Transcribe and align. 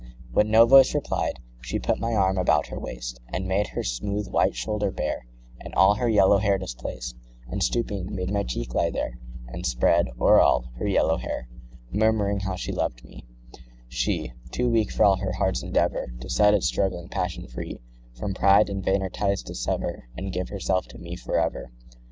When 0.33 0.49
no 0.49 0.65
voice 0.65 0.95
replied, 0.95 1.33
15 1.57 1.61
She 1.61 1.77
put 1.77 1.99
my 1.99 2.15
arm 2.15 2.35
about 2.39 2.65
her 2.69 2.79
waist, 2.79 3.19
And 3.27 3.47
made 3.47 3.67
her 3.67 3.83
smooth 3.83 4.27
white 4.29 4.55
shoulder 4.55 4.89
bare, 4.89 5.27
And 5.59 5.75
all 5.75 5.93
her 5.93 6.09
yellow 6.09 6.39
hair 6.39 6.57
displaced, 6.57 7.15
And, 7.47 7.61
stooping, 7.61 8.15
made 8.15 8.31
my 8.31 8.41
cheek 8.41 8.73
lie 8.73 8.89
there, 8.89 9.19
And 9.47 9.63
spread, 9.63 10.07
o'er 10.19 10.41
all, 10.41 10.71
her 10.79 10.87
yellow 10.87 11.17
hair, 11.17 11.47
20 11.89 11.99
Murmuring 11.99 12.39
how 12.39 12.55
she 12.55 12.71
loved 12.71 13.03
me—she 13.05 14.33
Too 14.49 14.71
weak, 14.71 14.91
for 14.91 15.03
all 15.03 15.17
her 15.17 15.33
heart's 15.33 15.61
endeavour, 15.61 16.11
To 16.21 16.27
set 16.31 16.55
its 16.55 16.65
struggling 16.65 17.07
passion 17.07 17.45
free 17.45 17.79
From 18.17 18.33
pride, 18.33 18.71
and 18.71 18.83
vainer 18.83 19.11
ties 19.11 19.43
dissever, 19.43 20.05
And 20.17 20.33
give 20.33 20.49
herself 20.49 20.87
to 20.87 20.97
me 20.97 21.15
for 21.15 21.39
ever. 21.39 21.69